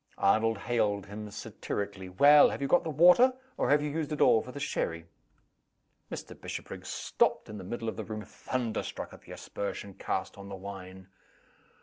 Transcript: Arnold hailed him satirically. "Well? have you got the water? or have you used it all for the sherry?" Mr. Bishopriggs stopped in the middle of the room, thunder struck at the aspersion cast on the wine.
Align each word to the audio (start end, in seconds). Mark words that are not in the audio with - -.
Arnold 0.17 0.57
hailed 0.57 1.05
him 1.05 1.29
satirically. 1.29 2.09
"Well? 2.09 2.49
have 2.49 2.59
you 2.59 2.67
got 2.67 2.83
the 2.83 2.89
water? 2.89 3.33
or 3.55 3.69
have 3.69 3.83
you 3.83 3.89
used 3.91 4.11
it 4.11 4.19
all 4.19 4.41
for 4.41 4.51
the 4.51 4.59
sherry?" 4.59 5.05
Mr. 6.11 6.33
Bishopriggs 6.41 6.89
stopped 6.89 7.49
in 7.49 7.59
the 7.59 7.63
middle 7.63 7.87
of 7.87 7.97
the 7.97 8.03
room, 8.03 8.23
thunder 8.25 8.81
struck 8.81 9.13
at 9.13 9.21
the 9.21 9.31
aspersion 9.31 9.93
cast 9.93 10.39
on 10.39 10.49
the 10.49 10.55
wine. 10.55 11.07